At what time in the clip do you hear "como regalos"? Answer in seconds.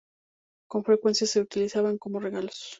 1.99-2.69